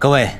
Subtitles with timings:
[0.00, 0.30] 各位，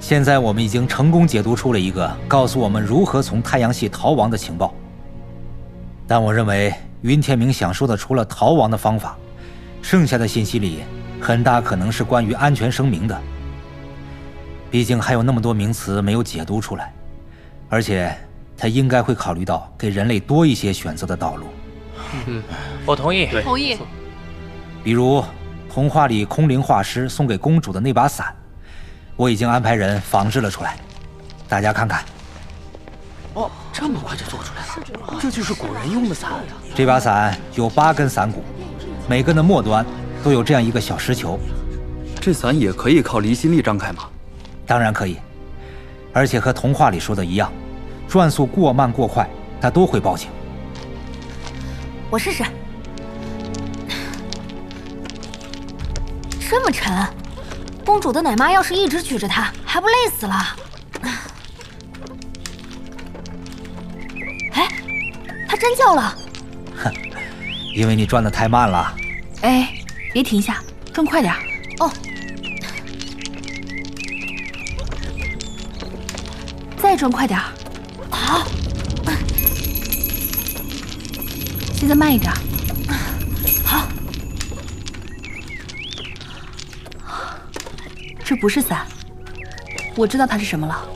[0.00, 4.74] 现在我们已经成功解读出了一个告诉我们如何从太阳系逃亡的情报。
[6.04, 9.16] 但我认为云天明想说的除了逃亡的方法，
[9.80, 10.80] 剩下的信息里
[11.20, 13.16] 很大可能是关于安全声明的。
[14.68, 16.92] 毕竟还有那么多名词没有解读出来，
[17.68, 18.12] 而且
[18.56, 21.46] 他应该会考虑到给人类多一些选择的道路。
[22.26, 22.42] 嗯，
[22.84, 23.28] 我同意。
[23.44, 23.76] 同意。
[24.82, 25.22] 比如
[25.72, 28.34] 童话里空灵画师送给公主的那把伞，
[29.16, 30.76] 我已经安排人仿制了出来，
[31.48, 32.04] 大家看看。
[33.32, 36.32] 哦，这么快就做出来了，这就是古人用的伞。
[36.74, 38.44] 这把伞有八根伞骨，
[39.08, 39.84] 每根的末端
[40.22, 41.38] 都有这样一个小石球。
[42.20, 44.04] 这伞也可以靠离心力张开吗？
[44.66, 45.16] 当然可以，
[46.12, 47.50] 而且和童话里说的一样，
[48.08, 49.28] 转速过慢过快，
[49.60, 50.28] 它都会报警。
[52.10, 52.44] 我试试。
[56.48, 57.06] 这么沉，
[57.86, 60.56] 公主的奶妈要是一直举着它，还不累死了？
[64.52, 64.68] 哎，
[65.48, 66.18] 它真叫了。
[66.76, 66.92] 哼，
[67.76, 68.92] 因为你转的太慢了。
[69.42, 69.72] 哎，
[70.12, 70.60] 别停下，
[70.92, 71.32] 转快点。
[71.78, 71.90] 哦。
[76.82, 77.38] 再转快点。
[78.10, 78.44] 好。
[81.72, 82.32] 现在慢一点。
[83.64, 83.86] 好。
[88.24, 88.86] 这不是伞，
[89.96, 90.86] 我知道它是什么了。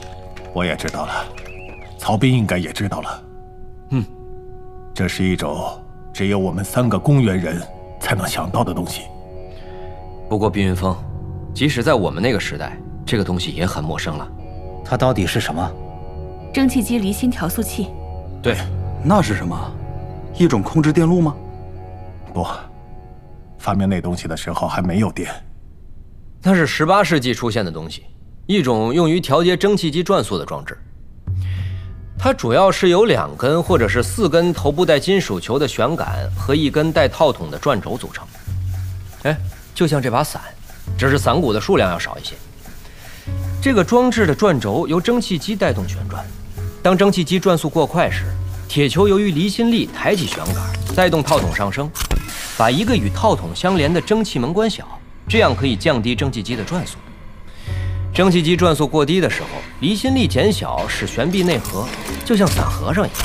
[0.55, 1.25] 我也知道了，
[1.98, 3.25] 曹斌应该也知道了。
[3.89, 4.05] 嗯，
[4.95, 5.77] 这是一种
[6.12, 7.61] 只有我们三个公园人
[7.98, 9.03] 才能想到的东西。
[10.28, 10.97] 不过碧云峰，
[11.53, 14.28] 即使在我们那个时代，这个东西也很陌生了。
[14.84, 15.69] 它到底是什么？
[16.55, 17.89] 蒸汽机离心调速器。
[18.41, 18.59] 对，
[19.03, 19.59] 那是什么？
[20.37, 21.34] 一种控制电路吗？
[22.33, 22.47] 不，
[23.59, 25.28] 发明那东西的时候还没有电。
[26.43, 28.05] 那是十八世纪出现的东西，
[28.47, 30.79] 一种用于调节蒸汽机转速的装置。
[32.19, 38.27] 它主要是由两根或者是四根头部带金属球的旋杆和一根带套筒的转轴组成。
[39.25, 39.37] 哎，
[39.75, 40.41] 就像这把伞，
[40.97, 42.34] 只是伞骨的数量要少一些。
[43.61, 46.25] 这个装置的转轴由蒸汽机带动旋转，
[46.83, 48.25] 当蒸汽机转速过快时，
[48.67, 50.56] 铁球由于离心力抬起旋杆，
[50.97, 51.91] 带动套筒上升，
[52.56, 54.89] 把一个与套筒相连的蒸汽门关小。
[55.31, 56.99] 这样可以降低蒸汽机的转速。
[58.13, 59.49] 蒸汽机转速过低的时候，
[59.79, 61.87] 离心力减小，使悬臂内核
[62.25, 63.19] 就像伞盒上一样，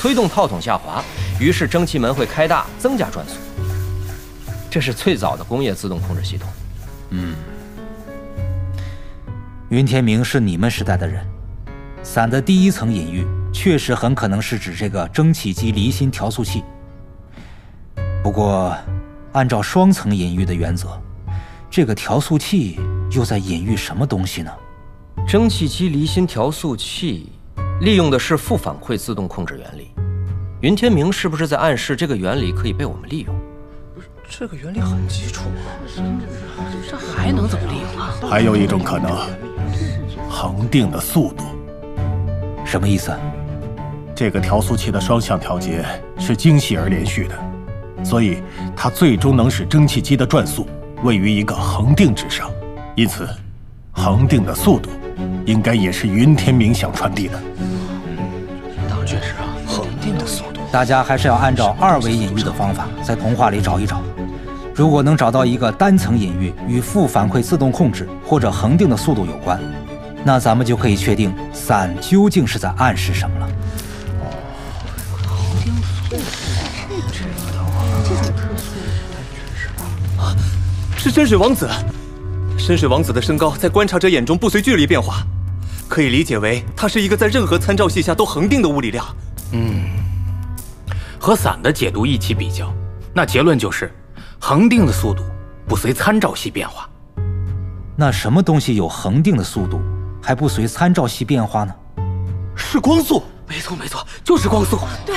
[0.00, 1.04] 推动套筒下滑，
[1.38, 3.34] 于是蒸汽门会开大，增加转速。
[4.70, 6.48] 这是最早的工业自动控制系统。
[7.10, 7.34] 嗯，
[9.68, 11.22] 云天明是你们时代的人，
[12.02, 16.64] 伞的第一层隐喻确实很可能是指这个蒸汽机离心调速器。
[18.22, 18.74] 不过，
[19.32, 20.98] 按照双层隐喻的原则。
[21.70, 22.80] 这个调速器
[23.12, 24.50] 又在隐喻什么东西呢？
[25.28, 27.30] 蒸汽机离心调速器
[27.80, 29.92] 利用的是负反馈自动控制原理。
[30.62, 33.32] 云天明是不是在暗示这个原理可以被我们利用？
[33.94, 35.70] 不是，这个原理很基础啊，
[36.90, 38.14] 这还能怎么利用啊？
[38.28, 39.16] 还有一种可能，
[40.28, 41.44] 恒定的速度。
[42.66, 43.16] 什么意思？
[44.12, 45.84] 这个调速器的双向调节
[46.18, 48.42] 是精细而连续的，所以
[48.74, 50.66] 它最终能使蒸汽机的转速。
[51.02, 52.50] 位于一个恒定之上，
[52.94, 53.28] 因此，
[53.90, 54.90] 恒定的速度
[55.46, 57.40] 应该也是云天明想传递的。
[58.88, 60.60] 当确实啊，恒定的速度。
[60.70, 64.02] 大家还是要按照二维隐喻的方法，在童话里找一找。
[64.74, 69.58] 如果能找到一个单层隐喻与负反馈自动控制或者恒定的速度有关，
[70.22, 73.48] 那咱们就可以确定伞究竟是在暗示什么了。
[81.02, 81.66] 是深水王子，
[82.58, 85.22] 深水王子的身高在观察者眼中不随距离变化，
[85.88, 89.02] 可以理解为它是一个在任何参照系下都恒定的物理量。
[89.52, 89.82] 嗯，
[91.18, 92.70] 和伞的解读一起比较，
[93.14, 93.90] 那结论就是
[94.38, 95.22] 恒定的速度
[95.66, 96.86] 不随参照系变化。
[97.96, 99.80] 那什么东西有恒定的速度
[100.22, 101.74] 还不随参照系变化呢？
[102.54, 104.78] 是光速，没错没错，就是光速。
[105.06, 105.16] 对，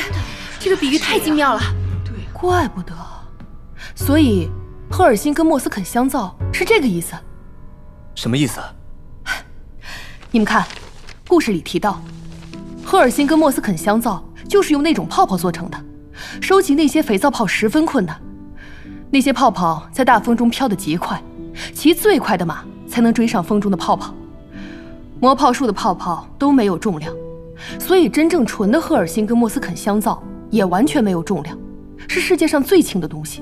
[0.62, 1.62] 这个比喻太精妙了。
[2.06, 2.94] 对，怪不得，
[3.94, 4.50] 所以。
[4.96, 7.16] 赫尔辛跟莫斯肯相造是这个意思，
[8.14, 8.62] 什么意思？
[10.30, 10.64] 你们看，
[11.28, 12.00] 故事里提到，
[12.86, 15.86] 赫尔辛跟莫斯肯相造就是用那种泡泡做成的。
[16.40, 18.22] 收集那些肥皂泡十分困难，
[19.10, 21.20] 那些泡泡在大风中飘得极快，
[21.74, 24.14] 骑最快的马才能追上风中的泡泡。
[25.20, 27.12] 磨泡术的泡泡都没有重量，
[27.80, 31.58] 所以真正纯的赫尔辛跟莫斯肯相造也完全没有重量，
[32.08, 33.42] 是世界上最轻的东西。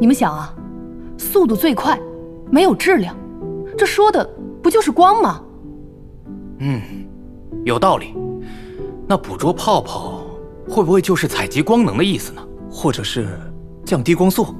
[0.00, 0.54] 你们想啊，
[1.16, 1.98] 速度最快，
[2.50, 3.16] 没有质量，
[3.78, 4.28] 这说的
[4.62, 5.40] 不就是光吗？
[6.58, 6.80] 嗯，
[7.64, 8.14] 有道理。
[9.06, 10.24] 那捕捉泡泡
[10.68, 12.42] 会不会就是采集光能的意思呢？
[12.70, 13.38] 或者是
[13.84, 14.54] 降低光速？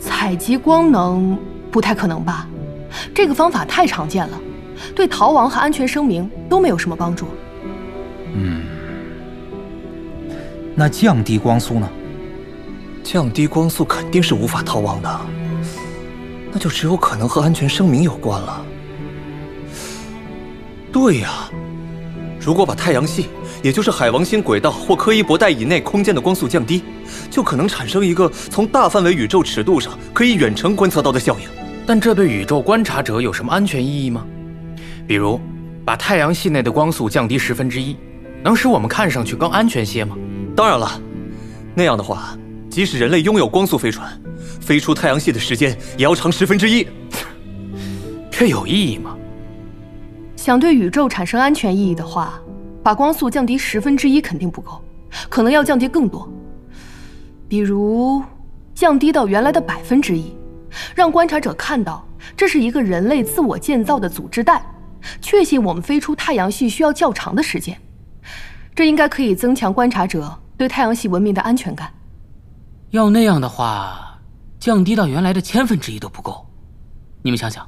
[0.00, 1.38] 采集光能
[1.70, 2.48] 不太可能吧？
[3.14, 4.40] 这个方法太常见了，
[4.94, 7.26] 对逃亡和安全声明都没有什么帮助。
[8.34, 8.62] 嗯，
[10.74, 11.88] 那降低光速呢？
[13.02, 15.20] 降低光速肯定是无法逃亡的，
[16.52, 18.64] 那就只有可能和安全声明有关了。
[20.92, 21.50] 对呀，
[22.40, 23.28] 如果把太阳系，
[23.62, 26.82] 也就是海王星轨道或柯伊伯带以内空间的光速降低，
[27.30, 31.48] 就可能产生一个从大范围宇宙尺度上可以远程观测到的效应。
[31.86, 34.24] 但这对宇宙观察者有什么安全意义吗？
[35.06, 35.40] 比如，
[35.84, 37.96] 把太阳系内的光速降低十分之一，
[38.42, 40.16] 能使我们看上去更安全些吗？
[40.54, 41.00] 当然了，
[41.74, 42.36] 那样的话，
[42.72, 44.10] 即使人类拥有光速飞船，
[44.58, 46.86] 飞出太阳系的时间也要长十分之一。
[48.30, 49.14] 这有意义吗？
[50.36, 52.40] 想对宇宙产生安全意义的话，
[52.82, 54.82] 把光速降低十分之一肯定不够，
[55.28, 56.26] 可能要降低更多，
[57.46, 58.22] 比如
[58.74, 60.34] 降低到原来的百分之一。
[60.94, 64.64] 让观察者看到这是一个人类自我建造的组织带，
[65.20, 67.78] 确信我们飞出太阳系需要较长的时间。
[68.74, 71.92] 这应该可以增强观察者对太阳系文明的安全感。
[72.92, 74.18] 要那样的话，
[74.60, 76.46] 降低到原来的千分之一都不够。
[77.22, 77.66] 你们想想，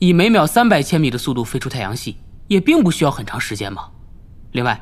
[0.00, 2.16] 以每秒三百千米的速度飞出太阳系，
[2.48, 3.88] 也并不需要很长时间嘛。
[4.50, 4.80] 另外，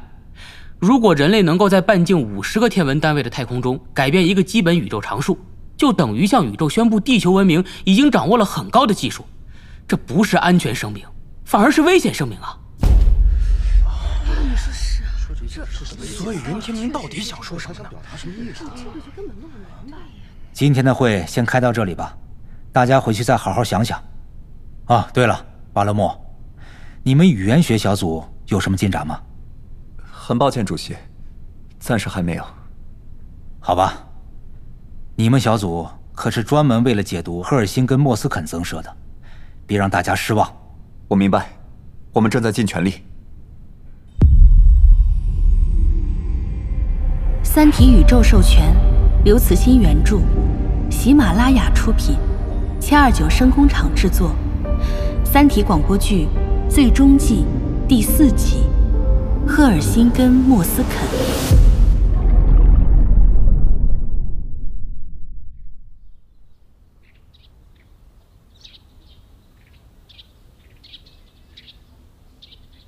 [0.78, 5.38] 如果人类能够在半径五十个天文单位的太空中改变一个基本宇宙常数，
[5.76, 9.26] 就等于向宇宙宣布，地球文明已经掌握了很高的技术，
[9.87, 11.05] 这不是安全声明，
[11.44, 12.58] 反而是危险声明啊！
[15.64, 17.91] 所以云天明到底想说什么呢？
[20.53, 22.17] 今天的会先开到这里吧，
[22.73, 24.03] 大家回去再好好想想。
[24.87, 26.19] 啊，对了，巴勒莫，
[27.03, 29.20] 你们语言学小组有什么进展吗？
[30.11, 30.97] 很抱歉，主席，
[31.79, 32.44] 暂时还没有。
[33.61, 34.03] 好吧。
[35.19, 38.97] 你们小组可是专门为了解读赫尔辛跟莫斯肯增设的，
[39.67, 40.50] 别让大家失望。
[41.08, 41.49] 我明白，
[42.12, 42.91] 我们正在尽全力。
[47.56, 48.76] 《三体》宇宙授权，
[49.25, 50.20] 刘慈欣原著，
[50.91, 52.14] 喜马拉雅出品，
[52.79, 54.37] 七二九声工厂制作，
[55.25, 56.29] 《三体》广播剧
[56.70, 57.47] 《最终季》
[57.88, 58.64] 第四集，
[59.49, 61.08] 赫尔辛根莫斯肯。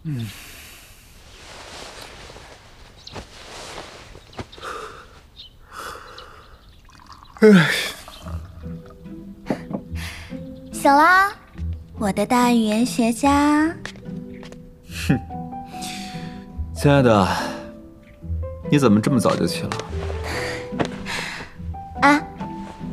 [0.03, 0.27] 嗯。
[10.73, 11.33] 醒啦，
[11.99, 13.73] 我的大语言学家。
[15.07, 15.19] 哼，
[16.75, 17.29] 亲爱的，
[18.71, 19.71] 你怎么这么早就起了？
[22.03, 22.21] 啊，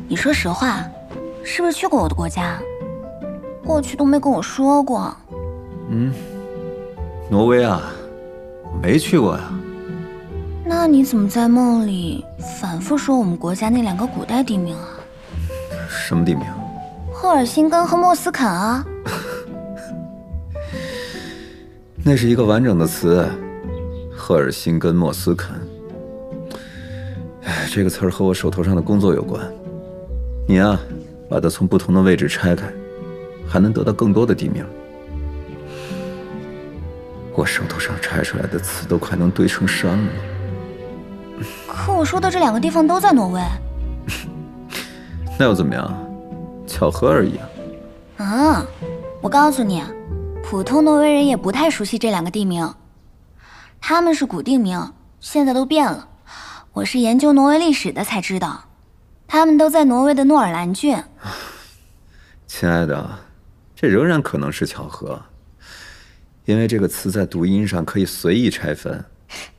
[0.06, 0.84] 你说实话，
[1.44, 2.58] 是不是去过我的国家？
[3.64, 5.14] 过去都没跟我说过。
[5.90, 6.12] 嗯。
[7.28, 7.82] 挪威啊，
[8.62, 9.42] 我没去过呀。
[10.78, 12.22] 那你怎么在梦里
[12.60, 15.00] 反复说我们国家那两个古代地名啊？
[15.88, 16.44] 什么地名？
[17.12, 18.84] 赫尔辛根和莫斯肯啊。
[22.04, 23.26] 那是一个完整的词，
[24.14, 25.56] 赫尔辛根莫斯肯。
[27.44, 29.42] 哎，这个词儿和我手头上的工作有关。
[30.46, 30.78] 你啊，
[31.28, 32.70] 把它从不同的位置拆开，
[33.48, 34.62] 还能得到更多的地名。
[37.34, 40.12] 我手头上拆出来的词都快能堆成山了。
[41.76, 43.40] 可我说的这两个地方都在挪威。
[45.38, 45.92] 那又怎么样？
[46.66, 47.48] 巧合而已啊。
[48.18, 48.66] 嗯，
[49.20, 49.82] 我告诉你，
[50.42, 52.74] 普通挪威人也不太熟悉这两个地名。
[53.80, 56.08] 他们是古地名，现在都变了。
[56.72, 58.64] 我是研究挪威历史的才知道，
[59.28, 60.96] 他们都在挪威的诺尔兰郡。
[62.48, 63.08] 亲爱的，
[63.74, 65.20] 这仍然可能是巧合。
[66.46, 69.04] 因为这个词在读音上可以随意拆分。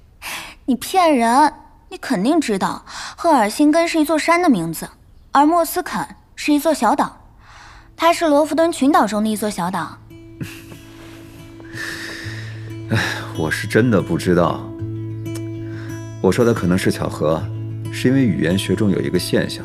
[0.66, 1.54] 你骗人！
[1.90, 4.90] 你肯定知道，赫尔辛根是一座山的名字，
[5.32, 7.26] 而莫斯肯是一座小岛，
[7.96, 9.98] 它是罗弗敦群岛中的一座小岛。
[12.90, 12.98] 哎，
[13.38, 14.62] 我是真的不知道。
[16.22, 17.42] 我说的可能是巧合，
[17.92, 19.64] 是因为语言学中有一个现象：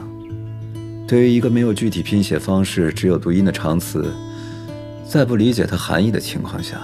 [1.08, 4.14] 对于一个没有具体拼写方式、只有读音的长词，
[5.08, 6.80] 在不理解它含义的情况下。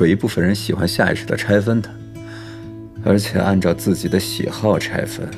[0.00, 1.90] 有一部分人喜欢下意识的拆分它，
[3.04, 5.28] 而且按照自己的喜好拆分。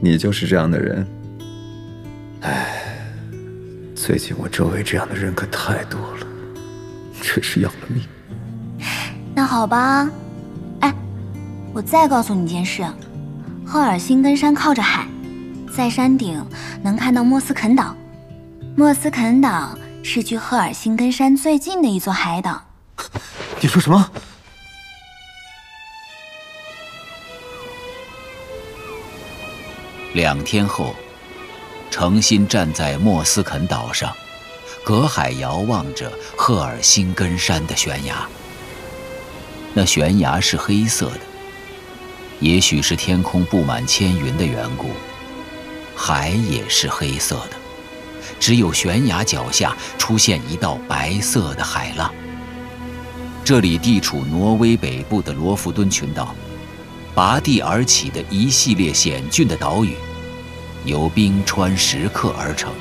[0.00, 1.06] 你就是这样的人。
[2.40, 2.96] 唉，
[3.94, 6.26] 最近我周围这样的人可太多了，
[7.20, 8.02] 真是要了命。
[9.34, 10.10] 那好吧，
[10.80, 10.94] 哎，
[11.74, 12.82] 我再告诉你件事：
[13.64, 15.06] 赫尔辛根山靠着海，
[15.76, 16.42] 在山顶
[16.82, 17.94] 能看到莫斯肯岛。
[18.74, 22.62] 莫斯肯岛是距赫尔辛根山最近的一座海岛。
[23.60, 24.10] 你说什么？
[30.12, 30.96] 两天后，
[31.88, 34.12] 诚心站在莫斯肯岛上，
[34.82, 38.26] 隔海遥望着赫尔辛根山的悬崖。
[39.72, 41.20] 那悬崖是黑色的，
[42.40, 44.88] 也许是天空布满千云的缘故，
[45.94, 47.56] 海也是黑色的，
[48.40, 52.12] 只有悬崖脚下出现一道白色的海浪。
[53.44, 56.34] 这里地处挪威北部的罗弗敦群岛。
[57.14, 59.94] 拔地而起的一系列险峻的岛屿，
[60.84, 62.72] 由冰川石刻而成，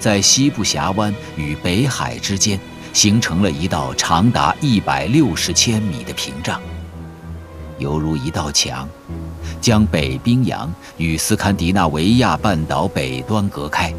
[0.00, 2.58] 在西部峡湾与北海之间
[2.92, 6.60] 形成了一道长达一百六十千米的屏障，
[7.78, 8.88] 犹如一道墙，
[9.60, 13.92] 将北冰洋与斯堪的纳维亚半岛北端隔开。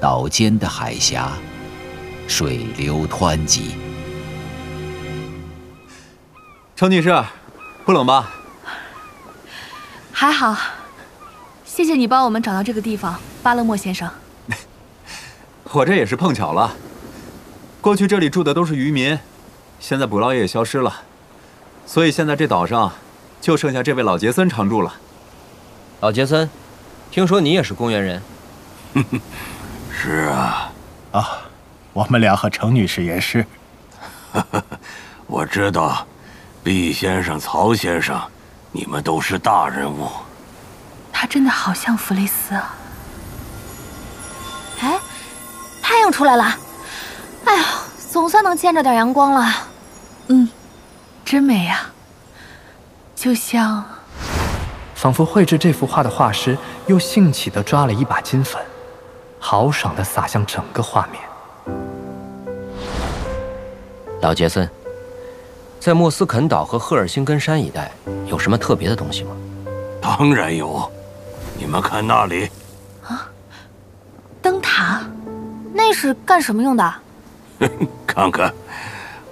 [0.00, 1.32] 岛间的海峡，
[2.26, 3.72] 水流湍急。
[6.76, 7.24] 程女士，
[7.84, 8.30] 不冷吧？
[10.16, 10.56] 还好，
[11.64, 14.08] 谢谢你帮我们找到这个地方，巴勒莫先生。
[15.72, 16.72] 我这也是碰巧了。
[17.80, 19.18] 过去这里住的都是渔民，
[19.80, 21.02] 现在捕捞业也消失了，
[21.84, 22.92] 所以现在这岛上
[23.40, 24.94] 就剩下这位老杰森常住了。
[26.00, 26.48] 老杰森，
[27.10, 28.22] 听说你也是公园人？
[29.90, 30.72] 是啊，
[31.10, 31.38] 啊，
[31.92, 33.44] 我们俩和程女士也是。
[35.26, 36.06] 我知道，
[36.62, 38.18] 毕先生、曹先生。
[38.76, 40.08] 你们都是大人物，
[41.12, 42.74] 他真的好像弗雷斯啊！
[44.80, 44.98] 哎，
[45.80, 46.58] 太阳出来了，
[47.44, 47.64] 哎呀，
[48.10, 49.48] 总算能见着点阳光了。
[50.26, 50.48] 嗯，
[51.24, 51.82] 真美呀，
[53.14, 53.84] 就像……
[54.96, 58.60] 仿佛绘制这幅画的画师又兴起的抓了一把金粉，
[59.38, 61.22] 豪爽的洒向整个画面。
[64.20, 64.68] 老杰森。
[65.84, 67.92] 在莫斯肯岛和赫尔辛根山一带
[68.24, 69.36] 有什么特别的东西吗？
[70.00, 70.90] 当然有，
[71.58, 72.48] 你们看那里。
[73.02, 73.28] 啊，
[74.40, 75.02] 灯塔，
[75.74, 76.94] 那是干什么用的？
[78.06, 78.50] 看看，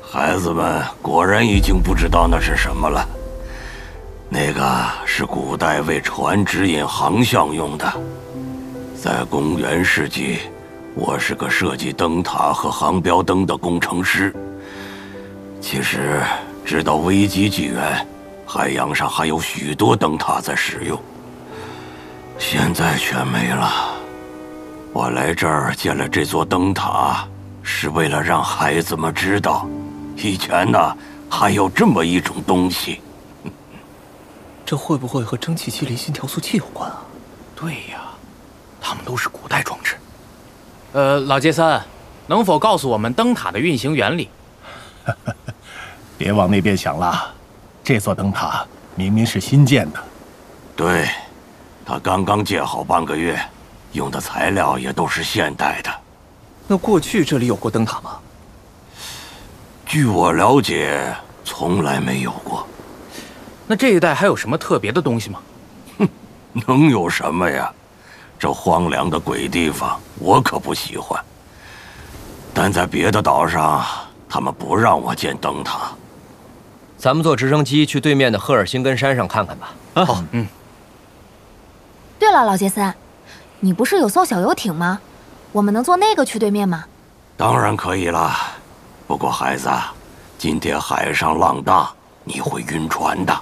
[0.02, 3.09] 孩子们果然已经不知道那是什么了。
[4.28, 4.62] 那个
[5.06, 7.90] 是古代为船指引航向用的。
[8.94, 10.40] 在公元世纪，
[10.94, 14.35] 我是个设计灯塔和航标灯的工程师。
[15.62, 16.21] 其实，
[16.66, 18.07] 直到危机纪元，
[18.45, 21.00] 海洋上还有许多灯塔在使用，
[22.37, 23.95] 现在全没了。
[24.92, 27.26] 我来这儿建了这座灯塔，
[27.62, 29.66] 是为了让孩子们知道，
[30.16, 30.97] 以前呢
[31.31, 33.00] 还有这么一种东西。
[34.66, 37.02] 这会不会和蒸汽机离心调速器有关啊？
[37.54, 38.02] 对呀，
[38.81, 39.95] 他们都是古代装置。
[40.92, 41.81] 呃，老杰森，
[42.26, 44.28] 能否告诉我们灯塔的运行原理？
[46.23, 47.35] 别往那边想了，
[47.83, 48.64] 这座灯塔
[48.95, 49.99] 明明是新建的。
[50.76, 51.09] 对，
[51.85, 53.37] 它刚刚建好半个月，
[53.91, 55.91] 用的材料也都是现代的。
[56.69, 58.21] 那过去这里有过灯塔吗？
[59.85, 61.12] 据我了解，
[61.45, 62.64] 从来没有过。
[63.67, 65.41] 那这一带还有什么特别的东西吗？
[65.99, 66.09] 哼，
[66.69, 67.69] 能有什么呀？
[68.38, 71.21] 这荒凉的鬼地方，我可不喜欢。
[72.55, 73.85] 但在别的岛上。
[74.35, 75.93] 他们不让我建灯塔，
[77.02, 79.75] 咱们坐直升机去对面的赫尔辛根山上看看吧。
[79.94, 80.47] 啊，好，嗯。
[82.16, 82.94] 对了，老杰森，
[83.59, 85.00] 你不是有艘小游艇吗？
[85.50, 86.85] 我们能坐那个去对面吗？
[87.37, 88.32] 当然可以了，
[89.09, 89.68] 不过孩子，
[90.38, 91.90] 今天海上浪大，
[92.23, 93.37] 你会晕船的。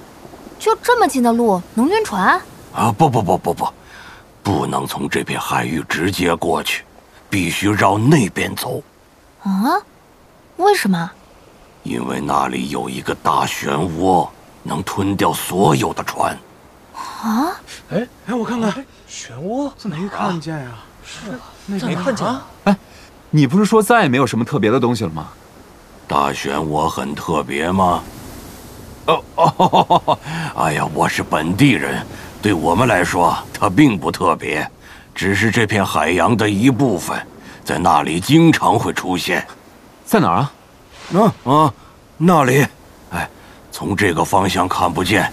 [0.58, 2.40] 就这么近的路，能晕船？
[2.72, 3.68] 啊，不不不不不，
[4.42, 6.82] 不能从这片海域直接过去，
[7.28, 8.82] 必须绕那边走。
[9.42, 9.76] 啊？
[10.56, 11.10] 为什么？
[11.82, 13.68] 因为那里有一个大漩
[13.98, 14.28] 涡，
[14.62, 16.36] 能吞掉所有的船。
[16.94, 17.52] 啊！
[17.90, 18.72] 哎哎，我看看，
[19.08, 20.70] 漩涡没看见呀？
[21.04, 22.26] 是啊，没看见。
[22.64, 22.76] 哎，
[23.30, 25.28] 你不是说再也没有什么特别的东西了吗？
[26.06, 28.02] 大漩涡很特别吗？
[29.06, 30.18] 哦哦，
[30.56, 32.04] 哎呀，我是本地人，
[32.42, 34.68] 对我们来说它并不特别，
[35.14, 37.18] 只是这片海洋的一部分，
[37.64, 39.46] 在那里经常会出现。
[40.04, 40.52] 在哪儿啊？
[41.12, 41.74] 啊啊，
[42.16, 42.64] 那里，
[43.10, 43.28] 哎，
[43.72, 45.32] 从这个方向看不见，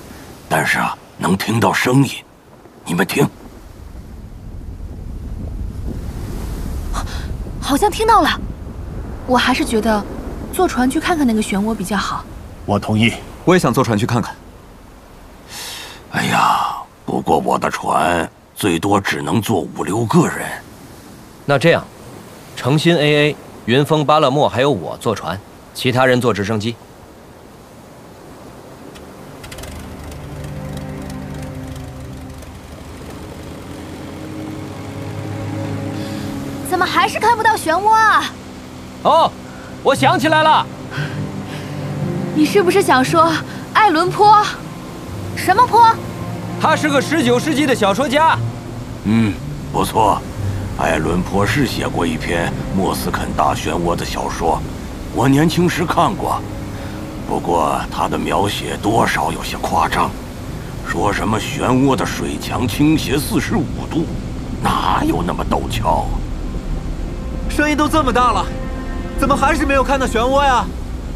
[0.49, 2.11] 但是啊，能听到声音。
[2.83, 3.27] 你们听，
[7.61, 8.29] 好像听到了。
[9.27, 10.03] 我还是觉得
[10.53, 12.23] 坐船去看看那个漩涡比较好。
[12.65, 13.13] 我同意，
[13.45, 14.35] 我也想坐船去看看。
[16.11, 20.47] 哎呀，不过我的船最多只能坐五六个人。
[21.45, 21.83] 那这样，
[22.55, 25.39] 诚心 AA、云峰、巴勒莫还有我坐船，
[25.77, 26.75] 其他人坐直升机。
[36.67, 38.25] 怎么还是看不到漩涡啊？
[39.03, 39.31] 哦，
[39.83, 40.65] 我想起来了，
[42.33, 43.31] 你是不是想说
[43.73, 44.43] 艾伦坡？
[45.35, 45.87] 什么坡？
[46.59, 48.35] 他是个十九世纪的小说家。
[49.03, 49.31] 嗯，
[49.71, 50.19] 不错，
[50.79, 54.59] 艾伦坡是写过一篇《莫斯肯大漩涡》的小说，
[55.17, 56.39] 我年轻时看过。
[57.27, 60.11] 不过他的描写多少有些夸张，
[60.87, 64.05] 说什么漩涡的水墙倾斜四十五度，
[64.61, 66.05] 哪有那么陡峭？
[67.49, 68.45] 声音都这么大了，
[69.19, 70.63] 怎么还是没有看到漩涡呀？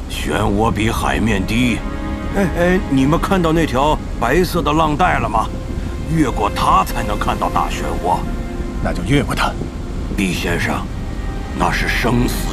[0.10, 1.78] 漩涡比海面低。
[2.36, 5.46] 哎哎，你们看到那条白色的浪带了吗？
[6.12, 8.18] 越过它才能看到大漩涡。
[8.84, 9.52] 那就越过它。
[10.18, 10.82] 毕先生，
[11.56, 12.51] 那是生死线，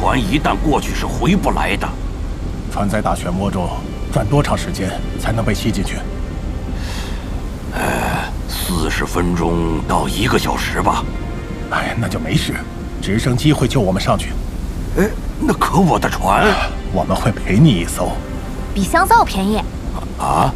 [0.00, 1.86] 船一旦过去是回不来的。
[2.72, 3.68] 船在大漩涡中
[4.10, 4.90] 转多长时间
[5.20, 5.96] 才能被吸进去？
[7.74, 11.04] 呃，四十分钟到一个小时吧。
[11.70, 12.54] 哎，那就没事，
[13.02, 14.30] 直升机会救我们上去。
[14.96, 15.06] 哎，
[15.38, 16.46] 那可我的船，
[16.94, 18.12] 我们会赔你一艘，
[18.74, 19.62] 比香皂便宜。
[20.18, 20.50] 啊？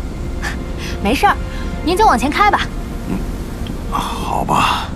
[1.03, 1.37] 没事儿，
[1.85, 2.61] 您就往前开吧。
[3.11, 3.19] 嗯，
[3.93, 4.89] 好吧。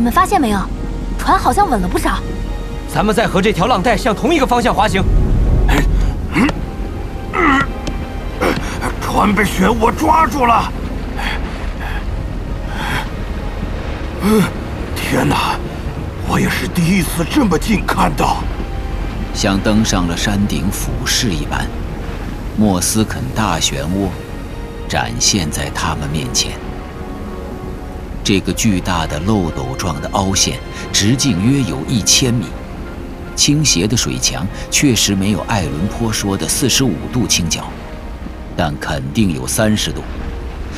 [0.00, 0.58] 你们发现没有，
[1.18, 2.20] 船好像稳了不少。
[2.90, 5.04] 咱们在和这条浪带向同一个方向滑行。
[9.02, 10.72] 船被漩涡抓住了。
[14.96, 15.58] 天哪！
[16.26, 18.38] 我也是第一次这么近看到，
[19.34, 21.66] 像登上了山顶俯视一般，
[22.56, 24.08] 莫斯肯大漩涡
[24.88, 26.52] 展现在他们面前。
[28.30, 30.56] 这个巨大的漏斗状的凹陷，
[30.92, 32.44] 直径约有一千米，
[33.34, 37.68] 倾斜的水墙确实没有艾伦坡说的四十五度倾角，
[38.56, 40.00] 但肯定有三十度。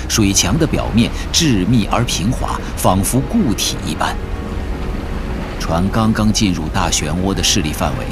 [0.09, 4.17] 水墙的表面致密而平滑，仿佛固体一般。
[5.61, 8.07] 船刚刚进入大漩涡的势力范围，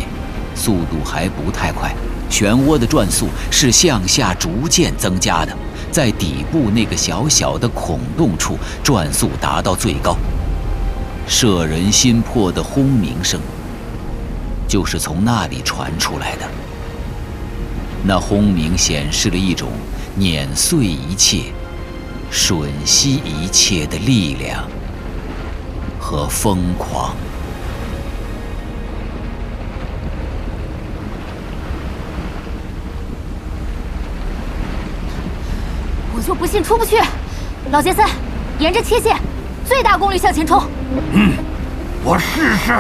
[0.55, 1.91] 速度还不太快。
[2.31, 5.57] 漩涡的转速是向下逐渐增加的，
[5.91, 10.17] 在底部那个小小的孔洞处，转速达到最高。
[11.27, 13.41] 摄人心魄的轰鸣声，
[14.67, 16.49] 就是从那里传出来的。
[18.05, 19.69] 那轰鸣显示了一种
[20.17, 21.53] 碾碎一切。
[22.33, 24.65] 吮吸一切的力量
[25.99, 27.17] 和疯狂。
[36.21, 36.99] 我就不信出不去。
[37.71, 38.05] 老杰森，
[38.59, 39.17] 沿着切线，
[39.65, 40.63] 最大功率向前冲。
[41.15, 41.33] 嗯，
[42.05, 42.75] 我试试。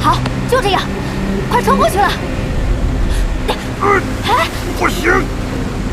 [0.00, 0.18] 好，
[0.50, 0.82] 就这样，
[1.48, 2.10] 快冲过去了。
[4.26, 4.48] 哎，
[4.80, 5.12] 不行。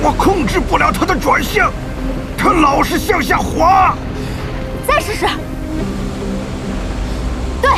[0.02, 1.72] 我控制不了它的转向，
[2.36, 3.94] 它老是向下滑。
[4.88, 5.28] 再试试。
[7.62, 7.70] 对，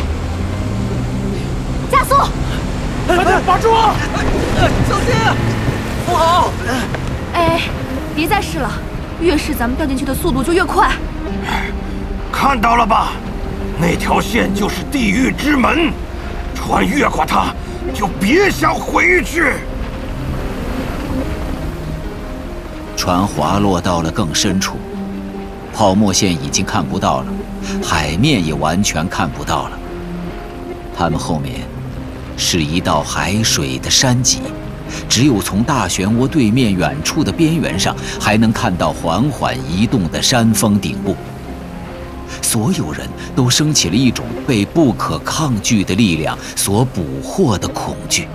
[1.92, 2.16] 加速！
[3.08, 3.68] 快点，把住！
[4.88, 5.14] 小心，
[6.06, 6.52] 扶好。
[7.34, 7.62] 哎，
[8.16, 8.72] 别再试了，
[9.22, 10.92] 越是咱们掉进去的速度就越快。
[12.32, 13.12] 看到了吧，
[13.80, 15.92] 那条线就是地狱之门，
[16.56, 17.54] 船越过它，
[17.94, 19.54] 就别想回去。
[22.98, 24.78] 船滑落到了更深处，
[25.74, 27.26] 泡沫线已经看不到了，
[27.84, 29.80] 海面也完全看不到了。
[30.96, 31.62] 他们后面
[32.38, 34.42] 是一道海水的山脊，
[35.10, 41.16] 只有从大漩涡对面远处的边缘上，还能看到缓缓移动的山峰顶部。
[42.42, 48.28] 所有人都升起了一种被不可抗拒的力量所捕获的恐惧。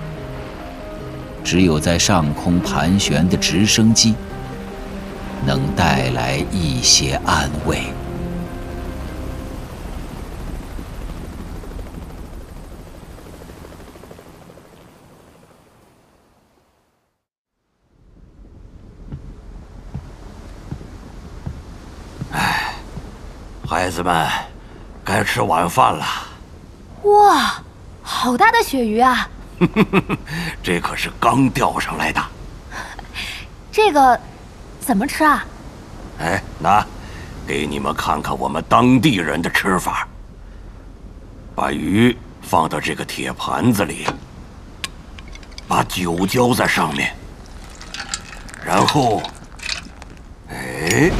[1.43, 4.15] 只有在上空盘旋的直升机。
[5.45, 7.83] 能带来一些安慰。
[22.31, 22.73] 哎，
[23.65, 24.29] 孩子们，
[25.03, 26.05] 该吃晚饭了。
[27.01, 27.55] 哇，
[28.03, 29.27] 好大的鳕鱼啊！
[30.61, 32.23] 这可是刚钓上来的。
[33.73, 34.19] 这个。
[34.79, 35.43] 怎么吃啊？
[36.19, 36.85] 哎，那，
[37.47, 40.07] 给你们看看我们当地人的吃法。
[41.55, 44.05] 把鱼放到这个铁盘子里，
[45.67, 47.15] 把酒浇在上面，
[48.63, 49.23] 然后，
[50.51, 51.11] 哎，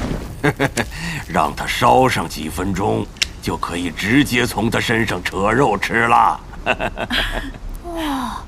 [1.28, 3.06] 让他烧上几分钟，
[3.42, 6.40] 就可以直接从他身上扯肉吃了。
[7.96, 8.44] 哇，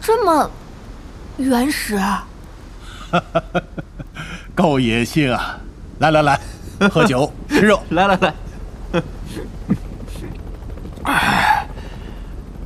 [0.00, 0.50] 这么
[1.36, 2.00] 原始！
[4.54, 5.58] 够野性啊！
[6.00, 6.40] 来来来，
[6.90, 8.34] 喝酒吃肉，来来来。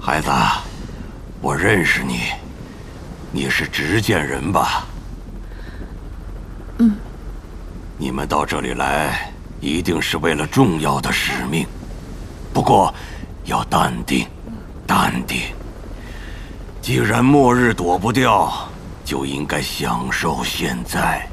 [0.00, 0.30] 孩子，
[1.40, 2.32] 我认识你，
[3.30, 4.86] 你是执剑人吧？
[6.78, 6.96] 嗯。
[8.02, 11.64] 你们到这里来，一定是为了重要的使命。
[12.52, 12.92] 不过，
[13.44, 14.26] 要淡定，
[14.84, 15.42] 淡定。
[16.80, 18.52] 既然末日躲不掉，
[19.04, 21.24] 就应该享受现在。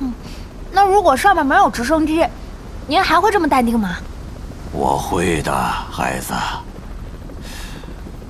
[0.00, 0.12] 嗯，
[0.70, 2.22] 那如果上面没有直升机，
[2.86, 3.96] 您还会这么淡定吗？
[4.70, 6.34] 我会的，孩子。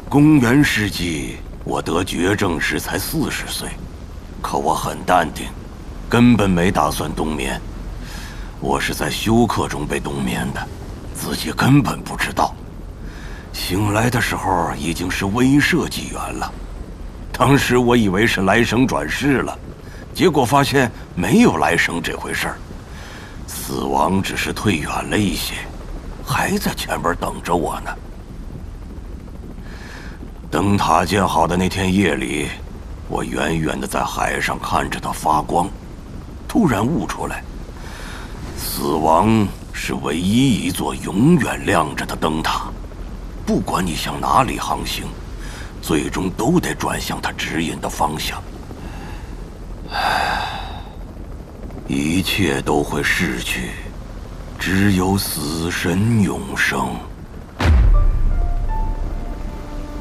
[0.08, 3.70] 公元世纪，我得绝症时才四十岁，
[4.40, 5.48] 可我很淡定，
[6.12, 7.59] 根本没打算冬眠。
[8.61, 10.61] 我是在休克中被冬眠的，
[11.14, 12.55] 自己根本不知道。
[13.51, 16.53] 醒来的时候已经是威慑纪元了。
[17.33, 19.59] 当时我以为是来生转世了，
[20.12, 22.59] 结果发现没有来生这回事儿，
[23.46, 25.55] 死亡只是退远了一些。
[26.27, 27.90] 还在前面等着我呢。
[30.51, 32.48] 灯塔建好的那天夜里，
[33.09, 35.66] 我远远的在海上看着它发光，
[36.52, 37.42] 突然悟出来：
[38.58, 42.70] 死亡是唯一一座永远亮着的灯塔，
[43.46, 45.06] 不管你向哪里航行，
[45.80, 48.38] 最终都得转向它指引的方向。
[49.94, 50.42] 唉，
[51.88, 53.70] 一切都会逝去。
[54.58, 56.94] 只有死神永生。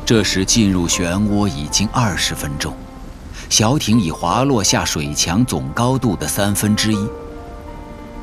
[0.05, 2.75] 这时进入漩涡已经二十分钟，
[3.51, 6.97] 小艇已滑落下水墙总高度的三分之一，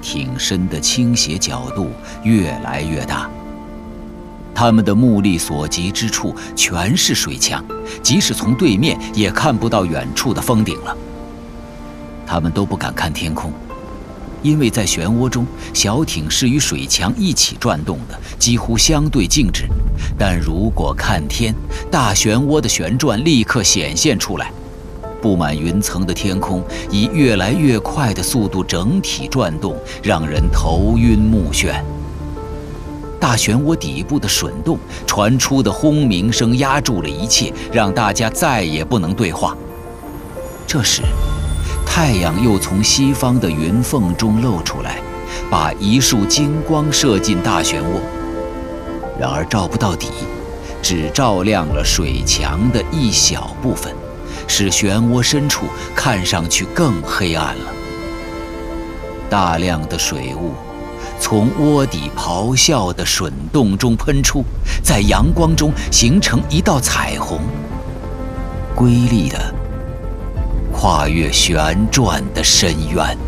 [0.00, 1.90] 艇身的倾斜角度
[2.22, 3.28] 越来越大。
[4.54, 7.62] 他们的目力所及之处全是水墙，
[8.02, 10.96] 即使从对面也看不到远处的峰顶了。
[12.26, 13.52] 他们都不敢看天空。
[14.42, 19.66] 因为在漩涡中，小艇是与水墙一起转动的，几乎相对静止。
[20.16, 21.54] 但如果看天，
[21.90, 24.50] 大漩涡的旋转立刻显现出来。
[25.20, 31.74] 布满云层的天空以越来越快的速度整体转动，让人头晕目眩。
[33.20, 39.56] 大漩涡底部的笋动传出的轰鸣声压住了一切，让大家再也不能对话。
[40.66, 41.02] 这时。
[41.90, 44.98] 太阳又从西方的云缝中露出来，
[45.50, 48.00] 把一束金光射进大漩涡。
[49.18, 50.08] 然而照不到底，
[50.80, 53.92] 只照亮了水墙的一小部分，
[54.48, 57.72] 使漩涡深处看上去更黑暗了。
[59.30, 60.54] 大量的水雾
[61.20, 64.42] 从涡底咆哮的笋动中喷出，
[64.82, 67.38] 在阳光中形成一道彩虹，
[68.74, 69.38] 瑰丽的。
[70.72, 73.18] 跨越旋转的深渊。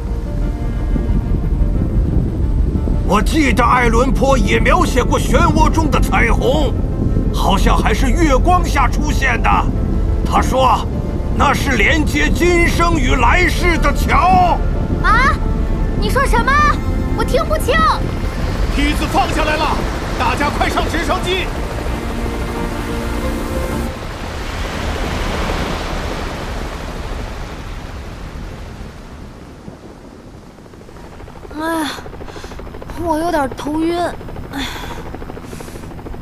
[3.09, 6.73] 我记得爱伦坡也描写过漩涡中的彩虹，
[7.35, 9.51] 好像还是月光下出现的。
[10.25, 10.87] 他说，
[11.43, 14.59] 那是连接今生与来世的桥。
[15.03, 15.33] 啊？
[15.99, 16.53] 你说什么？
[17.17, 17.75] 我听不清。
[18.77, 19.75] 梯子放下来了，
[20.19, 21.47] 大家快上直升机。
[31.59, 31.91] 哎呀，
[33.03, 33.99] 我有点头晕。
[34.53, 34.67] 哎，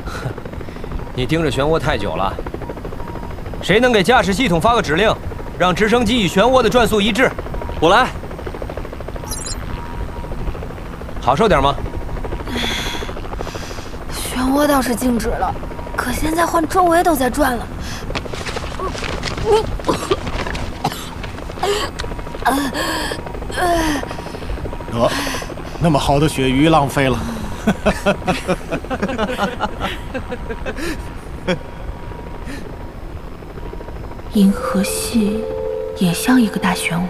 [0.07, 0.31] 哼，
[1.17, 2.33] 你盯着漩涡太久了。
[3.63, 5.15] 谁能给驾驶系统发个指令，
[5.59, 7.31] 让直升机与漩涡的转速一致？
[7.81, 8.09] 我来。
[11.21, 11.75] 好受点吗？
[14.11, 15.55] 漩涡倒是静止了，
[15.95, 17.67] 可现在换周围都在转了。
[19.45, 19.63] 你，
[24.93, 25.11] 得，
[25.81, 27.19] 那么好的鳕鱼浪费了。
[34.39, 35.43] 银河系
[35.99, 37.03] 也像一个大漩涡，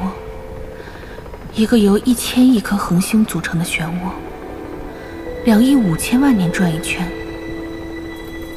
[1.52, 4.12] 一个由一千亿颗恒星组成的漩涡，
[5.44, 7.06] 两亿五千万年转一圈。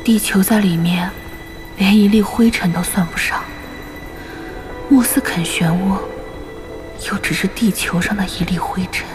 [0.06, 1.12] 地球在里面，
[1.76, 3.44] 连一粒灰尘都算不上。
[4.88, 5.98] 莫斯肯漩涡。
[7.10, 9.08] 又只是地球上的一粒灰尘。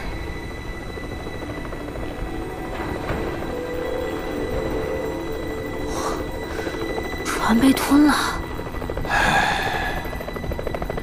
[7.25, 8.15] 船被吞了。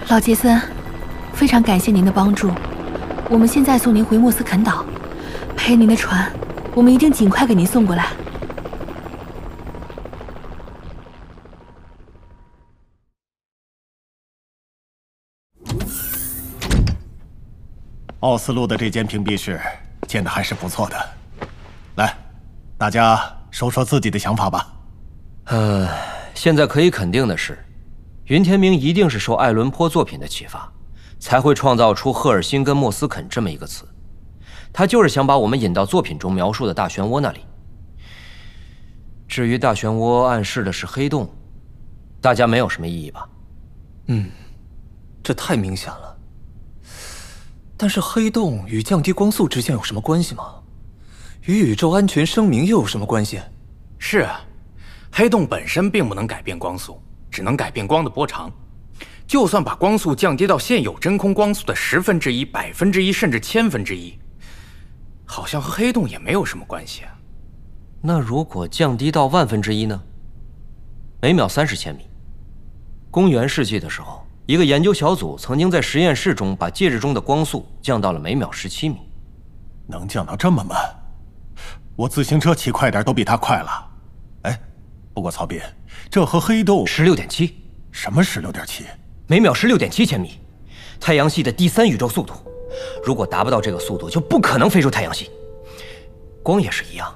[0.09, 0.61] 老杰森，
[1.33, 2.51] 非常感谢您的帮助。
[3.29, 4.85] 我们现在送您回莫斯肯岛，
[5.55, 6.31] 陪您的船，
[6.75, 8.09] 我们一定尽快给您送过来。
[18.19, 19.59] 奥斯陆的这间屏蔽室
[20.07, 21.09] 建的还是不错的。
[21.95, 22.15] 来，
[22.77, 24.67] 大家说说自己的想法吧。
[25.45, 25.89] 呃，
[26.35, 27.57] 现在可以肯定的是，
[28.25, 30.71] 云天明一定是受爱伦坡作品的启发，
[31.19, 33.85] 才会创造出赫尔辛根莫斯肯这么一个词。
[34.71, 37.41] 他就是想把我们引到作品中描述的大漩涡那里。
[39.27, 41.29] 至于大漩涡暗示的是黑洞，
[42.21, 43.27] 大家没有什么异议吧？
[44.07, 44.29] 嗯，
[45.21, 46.17] 这太明显了。
[47.75, 50.55] 但是黑洞与降低光速之间有什么关系吗？
[51.41, 53.41] 与宇宙安全声明又有什么关系？
[53.99, 54.39] 是啊，
[55.11, 57.01] 黑洞本身并不能改变光速，
[57.33, 58.51] 只能改变光的波长。
[59.25, 64.17] 就算把光速降低到现有真空光速的十分之一、百分之一，甚至千分之一，
[65.25, 67.11] 好像和黑洞也没有什么关系啊。
[67.99, 69.99] 那如果降低到万分之一呢？
[71.21, 72.07] 每秒三十千米。
[73.09, 74.21] 公元世纪的时候。
[74.45, 78.97] 一个研究小组曾经在实验室中把介质中的光速降到了每秒十七米，
[79.87, 80.77] 能降到这么慢？
[81.95, 83.91] 我自行车骑快点都比他快了。
[84.41, 84.59] 哎，
[85.13, 85.61] 不过曹斌，
[86.09, 87.55] 这和黑洞十六点七？
[87.91, 88.85] 什么十六点七？
[89.27, 90.39] 每秒十六点七千米，
[90.99, 92.33] 太阳系的第三宇宙速度。
[93.03, 95.29] 如果达不到这个速度，就不可能飞出太阳系。
[96.41, 97.13] 光也是一样，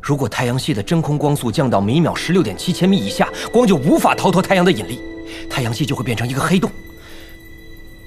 [0.00, 5.00] 如果太阳系的真空光速降到每秒十六点七千米以下，光就无法逃脱太阳的引力。
[5.50, 6.70] 太阳系就会变成一个黑洞。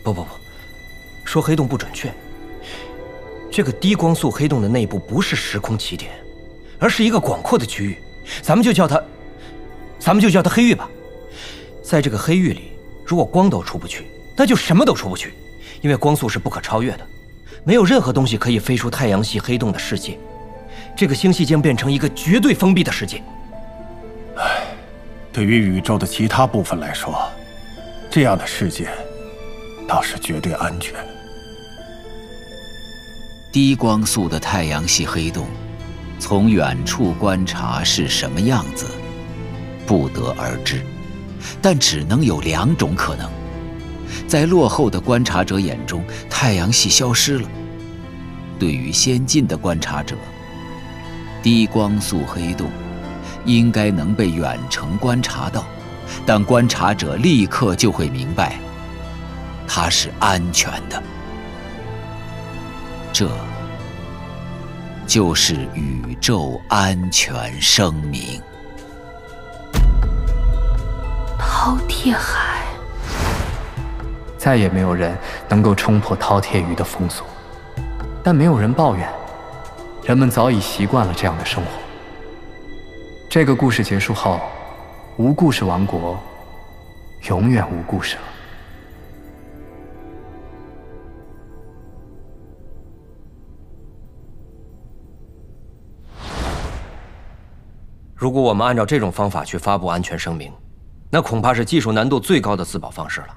[0.03, 0.29] 不不不，
[1.25, 2.12] 说黑洞不准确。
[3.51, 6.12] 这个低光速黑洞的内部不是时空起点，
[6.79, 7.97] 而是一个广阔的区域，
[8.41, 9.03] 咱们就叫它，
[10.02, 10.90] 咱们就叫它黑域吧。
[11.84, 12.72] 在这个黑域里，
[13.06, 15.34] 如果光都出不去，那就什么都出不去，
[15.82, 17.08] 因为光速是不可超越的，
[17.64, 20.18] 没有任何东西可以飞出太阳系黑洞的世界。
[20.98, 23.22] 这个星系将变成一个绝对封闭的世界。
[24.36, 24.64] 唉。
[25.34, 27.26] 对于宇宙的其他部分来说，
[28.10, 28.90] 这样的世界
[29.88, 30.94] 倒是绝对安全。
[33.50, 35.48] 低光速的太阳系黑洞，
[36.20, 38.88] 从远处观察是什么样子，
[39.86, 40.82] 不得而知。
[41.62, 43.30] 但只能有两种可能：
[44.28, 47.48] 在落后的观察者眼中，太阳系消失了；
[48.60, 50.15] 对于先进的观察者，
[51.41, 52.70] 低光速黑洞。
[53.44, 55.65] 应该能被远程观察到，
[56.28, 58.60] 但观察者立刻就会明白，
[59.67, 61.02] 它是安全的。
[63.12, 63.28] 这
[65.08, 68.39] 就是宇宙安全声明。
[71.62, 72.65] 饕餮海，
[74.36, 75.15] 再也没有人
[75.47, 77.24] 能够冲破饕餮鱼的封锁，
[78.24, 79.08] 但没有人抱怨，
[80.04, 81.69] 人们早已习惯了这样的生活。
[83.30, 84.39] 这个故事结束后，
[85.17, 86.19] 无故事王国
[87.30, 88.24] 永远无故事了。
[98.15, 100.52] 如果我们按照这种方法去发布安全声明，
[101.12, 103.28] 那恐怕是技术难度最高的自保方式了。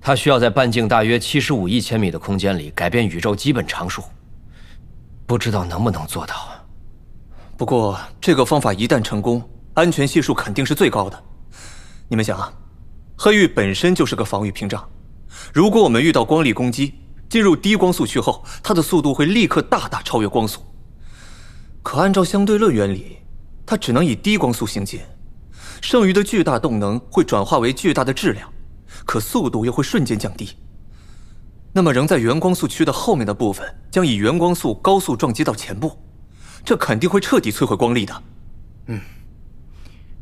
[0.00, 4.02] 它需要在半径大约七十五亿千米的空间里改变宇宙基本常数，
[5.26, 6.34] 不知道能不能做到。
[7.56, 9.42] 不过，这个方法一旦成功，
[9.74, 11.24] 安全系数肯定是最高的。
[12.08, 12.52] 你们想啊，
[13.16, 14.86] 黑域本身就是个防御屏障，
[15.52, 16.94] 如果我们遇到光力攻击，
[17.28, 20.60] 进入低光速区后，它的速度会立刻大大超越光速。
[21.82, 23.16] 可按照相对论原理，
[23.64, 25.00] 它只能以低光速行进，
[25.84, 28.50] 剩余的巨大动能会转化为巨大的质量，
[29.04, 30.48] 可速度又会瞬间降低。
[31.74, 35.94] 那么，仍在原光速区的后面的部分将以原光速高速撞击到前部。
[36.64, 38.22] 这肯定会彻底摧毁光力的。
[38.86, 38.98] 嗯，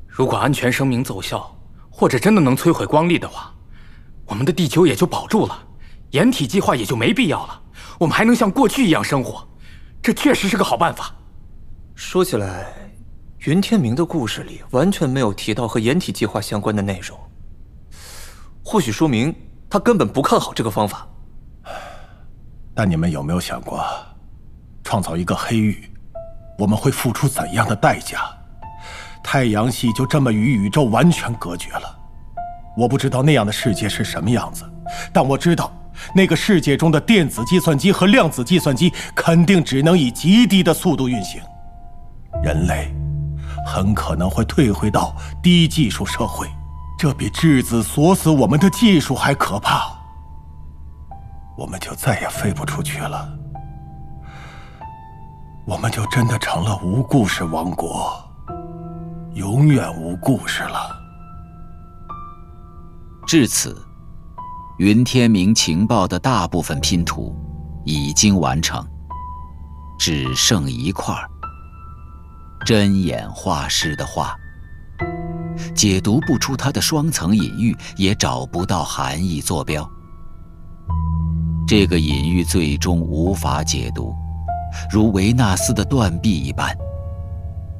[0.09, 1.57] 如果安全声明奏效，
[1.89, 3.55] 或者真的能摧毁光力的话，
[4.27, 5.57] 我们的地球也就保住了，
[6.11, 7.63] 掩体计划也就没必要了，
[8.01, 9.49] 我们还能像过去一样生活。
[10.03, 11.15] 这确实是个好办法。
[11.95, 12.75] 说起来，
[13.45, 17.19] 云天明的故事里完全没有提到和掩体计划相关的内容，
[18.65, 19.35] 或许说明
[19.69, 21.09] 他根本不看好这个方法。
[22.73, 23.85] 但你们有没有想过，
[24.85, 25.91] 创造一个黑域？
[26.57, 28.21] 我们会付出怎样的代价？
[29.25, 31.99] 太阳系就这么与宇宙完全隔绝了。
[32.77, 34.65] 我不知道那样的世界是什么样子，
[35.13, 35.77] 但我知道
[36.15, 41.43] 那个世界中的电子计算机和量子计算机肯定只能以极低的速度运行，
[42.45, 42.95] 人类
[43.67, 46.47] 很可能会退回到低技术社会，
[46.99, 49.91] 这比质子锁死我们的技术还可怕。
[51.57, 53.29] 我们就再也飞不出去了，
[55.67, 58.15] 我们就真的成了无故事王国，
[59.35, 60.97] 永远无故事了。
[63.27, 63.77] 至此。
[64.79, 67.37] 云天明情报的大部分拼图
[67.85, 68.85] 已经完成，
[69.97, 71.31] 只剩一块儿
[72.65, 74.37] 针眼画师的画。
[75.75, 79.89] 解读不出他的双层隐喻，也找不到含义坐标。
[81.67, 84.15] 这个隐喻最终无法解读，
[84.91, 86.77] 如维纳斯的断臂一般。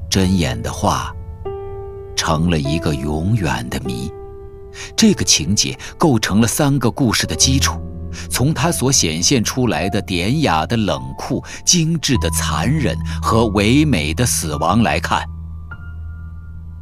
[0.09, 1.13] 针眼的画
[2.15, 4.11] 成了一个永远的谜。
[4.97, 7.81] 这个情节构成了三个故事的基础。
[8.31, 15.25] 从他所显现出来的典雅的冷酷、精致的残忍和唯美的死亡来看，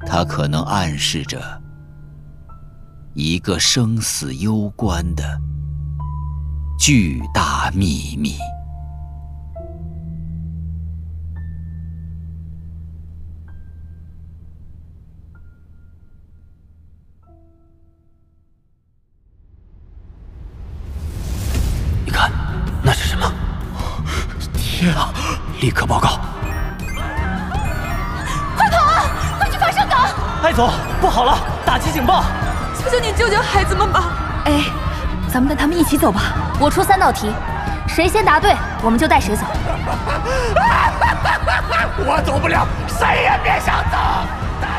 [0.07, 1.41] 他可能暗示着
[3.15, 5.25] 一个生死攸关的
[6.79, 8.37] 巨大秘密。
[36.01, 36.23] 走吧。
[36.59, 37.31] 我出三道题，
[37.87, 39.45] 谁先答对，我们就带谁走。
[41.99, 43.99] 我走不了，谁也别想走！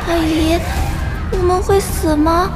[0.08, 0.58] 阿姨，
[1.30, 2.50] 我们会死吗？